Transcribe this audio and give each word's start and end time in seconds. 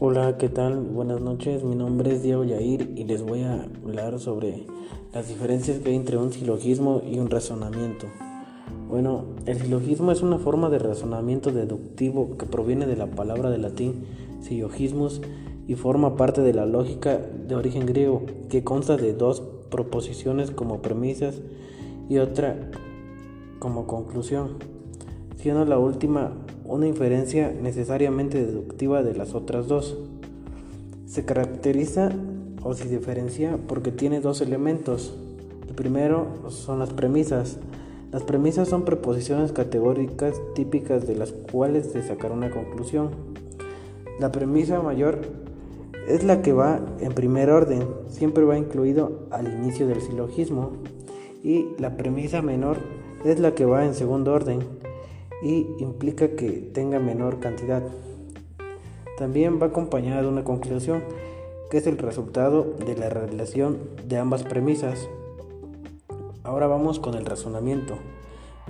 Hola, 0.00 0.38
¿qué 0.38 0.48
tal? 0.48 0.78
Buenas 0.78 1.20
noches, 1.20 1.64
mi 1.64 1.74
nombre 1.74 2.14
es 2.14 2.22
Diego 2.22 2.44
Yair 2.44 2.92
y 2.94 3.02
les 3.02 3.24
voy 3.24 3.42
a 3.42 3.64
hablar 3.82 4.20
sobre 4.20 4.64
las 5.12 5.26
diferencias 5.26 5.80
que 5.80 5.88
hay 5.88 5.96
entre 5.96 6.16
un 6.18 6.32
silogismo 6.32 7.02
y 7.04 7.18
un 7.18 7.28
razonamiento. 7.28 8.06
Bueno, 8.88 9.24
el 9.46 9.58
silogismo 9.58 10.12
es 10.12 10.22
una 10.22 10.38
forma 10.38 10.70
de 10.70 10.78
razonamiento 10.78 11.50
deductivo 11.50 12.38
que 12.38 12.46
proviene 12.46 12.86
de 12.86 12.94
la 12.94 13.08
palabra 13.08 13.50
de 13.50 13.58
latín 13.58 14.04
sillogismus 14.40 15.20
y 15.66 15.74
forma 15.74 16.14
parte 16.14 16.42
de 16.42 16.54
la 16.54 16.64
lógica 16.64 17.18
de 17.18 17.56
origen 17.56 17.84
griego, 17.84 18.22
que 18.48 18.62
consta 18.62 18.96
de 18.96 19.14
dos 19.14 19.40
proposiciones 19.68 20.52
como 20.52 20.80
premisas 20.80 21.40
y 22.08 22.18
otra 22.18 22.70
como 23.58 23.88
conclusión, 23.88 24.58
siendo 25.34 25.64
la 25.64 25.80
última 25.80 26.34
una 26.68 26.86
inferencia 26.86 27.50
necesariamente 27.50 28.44
deductiva 28.44 29.02
de 29.02 29.14
las 29.14 29.34
otras 29.34 29.66
dos. 29.66 29.96
Se 31.06 31.24
caracteriza 31.24 32.10
o 32.62 32.74
se 32.74 32.88
diferencia 32.88 33.58
porque 33.66 33.90
tiene 33.90 34.20
dos 34.20 34.42
elementos. 34.42 35.16
El 35.66 35.74
primero 35.74 36.26
son 36.50 36.78
las 36.78 36.90
premisas. 36.92 37.56
Las 38.12 38.22
premisas 38.22 38.68
son 38.68 38.84
preposiciones 38.84 39.52
categóricas 39.52 40.40
típicas 40.54 41.06
de 41.06 41.16
las 41.16 41.32
cuales 41.32 41.86
se 41.86 42.02
sacará 42.02 42.34
una 42.34 42.50
conclusión. 42.50 43.10
La 44.20 44.30
premisa 44.30 44.82
mayor 44.82 45.20
es 46.06 46.22
la 46.22 46.42
que 46.42 46.52
va 46.52 46.80
en 47.00 47.12
primer 47.12 47.50
orden, 47.50 47.86
siempre 48.08 48.44
va 48.44 48.58
incluido 48.58 49.26
al 49.30 49.48
inicio 49.48 49.86
del 49.86 50.02
silogismo. 50.02 50.72
Y 51.42 51.68
la 51.78 51.96
premisa 51.96 52.42
menor 52.42 52.78
es 53.24 53.38
la 53.40 53.54
que 53.54 53.64
va 53.64 53.84
en 53.84 53.94
segundo 53.94 54.32
orden, 54.32 54.60
y 55.42 55.66
implica 55.78 56.30
que 56.30 56.50
tenga 56.72 56.98
menor 56.98 57.40
cantidad. 57.40 57.82
También 59.16 59.60
va 59.60 59.66
acompañada 59.66 60.22
de 60.22 60.28
una 60.28 60.44
conclusión, 60.44 61.02
que 61.70 61.78
es 61.78 61.86
el 61.86 61.98
resultado 61.98 62.76
de 62.86 62.96
la 62.96 63.08
relación 63.08 63.78
de 64.06 64.16
ambas 64.16 64.44
premisas. 64.44 65.08
Ahora 66.44 66.66
vamos 66.66 66.98
con 66.98 67.14
el 67.14 67.26
razonamiento. 67.26 67.98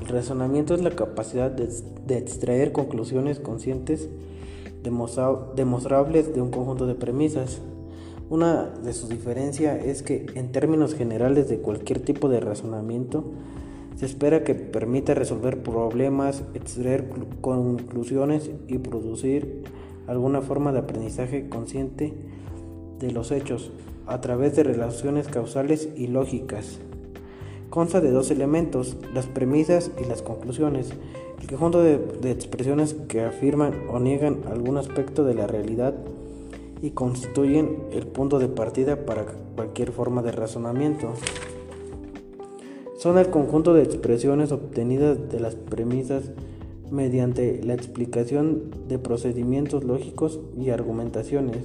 El 0.00 0.08
razonamiento 0.08 0.74
es 0.74 0.80
la 0.80 0.90
capacidad 0.90 1.50
de, 1.50 2.16
extraer 2.16 2.72
conclusiones 2.72 3.40
conscientes 3.40 4.08
demostrables 4.82 6.34
de 6.34 6.40
un 6.40 6.50
conjunto 6.50 6.86
de 6.86 6.94
premisas. 6.94 7.60
Una 8.30 8.64
de 8.64 8.92
sus 8.92 9.08
diferencias 9.08 9.84
es 9.84 10.02
que 10.02 10.26
en 10.34 10.52
términos 10.52 10.94
generales 10.94 11.48
de 11.48 11.58
cualquier 11.58 12.00
tipo 12.00 12.28
de 12.28 12.40
razonamiento, 12.40 13.24
se 13.98 14.06
espera 14.06 14.44
que 14.44 14.54
permita 14.54 15.12
resolver 15.14 15.60
problemas, 15.60 16.44
extraer 16.54 17.08
conclusiones 17.40 18.48
y 18.68 18.78
producir 18.78 19.64
alguna 20.06 20.40
forma 20.40 20.70
de 20.70 20.78
aprendizaje 20.78 21.48
consciente 21.48 22.14
de 23.00 23.10
los 23.10 23.32
hechos 23.32 23.72
a 24.06 24.20
través 24.20 24.54
de 24.54 24.62
relaciones 24.62 25.26
causales 25.26 25.88
y 25.96 26.06
lógicas. 26.06 26.78
Consta 27.70 28.00
de 28.00 28.12
dos 28.12 28.30
elementos, 28.30 28.96
las 29.14 29.26
premisas 29.26 29.90
y 30.00 30.04
las 30.04 30.22
conclusiones, 30.22 30.92
el 31.40 31.48
conjunto 31.48 31.82
de, 31.82 31.98
de 31.98 32.30
expresiones 32.30 32.94
que 33.08 33.22
afirman 33.22 33.74
o 33.90 33.98
niegan 33.98 34.42
algún 34.48 34.76
aspecto 34.76 35.24
de 35.24 35.34
la 35.34 35.48
realidad 35.48 35.94
y 36.82 36.90
constituyen 36.90 37.78
el 37.90 38.06
punto 38.06 38.38
de 38.38 38.46
partida 38.46 39.04
para 39.04 39.26
cualquier 39.56 39.90
forma 39.90 40.22
de 40.22 40.30
razonamiento 40.30 41.14
son 42.98 43.16
el 43.16 43.30
conjunto 43.30 43.74
de 43.74 43.84
expresiones 43.84 44.50
obtenidas 44.50 45.30
de 45.30 45.38
las 45.38 45.54
premisas 45.54 46.32
mediante 46.90 47.62
la 47.62 47.74
explicación 47.74 48.88
de 48.88 48.98
procedimientos 48.98 49.84
lógicos 49.84 50.40
y 50.58 50.70
argumentaciones. 50.70 51.64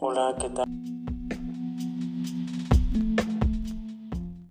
Hola, 0.00 0.36
¿qué 0.40 0.50
tal? 0.50 0.87